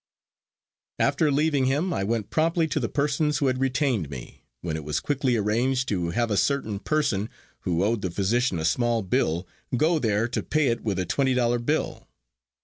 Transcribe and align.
After 0.97 1.31
leaving 1.31 1.65
him 1.65 1.93
I 1.93 2.03
went 2.03 2.31
promptly 2.31 2.67
to 2.69 2.79
the 2.79 2.89
persons 2.89 3.37
who 3.37 3.45
had 3.45 3.59
retained 3.61 4.09
me, 4.09 4.45
when 4.61 4.75
it 4.75 4.83
was 4.83 4.99
quickly 4.99 5.35
arranged 5.37 5.87
to 5.89 6.09
have 6.09 6.31
a 6.31 6.37
certain 6.37 6.79
person 6.79 7.29
who 7.59 7.83
owed 7.83 8.01
the 8.01 8.09
physician 8.09 8.57
a 8.57 8.65
small 8.65 9.03
bill 9.03 9.47
go 9.77 9.99
there 9.99 10.27
to 10.27 10.41
pay 10.41 10.69
it 10.69 10.81
with 10.81 10.97
a 10.97 11.05
twenty 11.05 11.35
dollar 11.35 11.59
bill. 11.59 12.07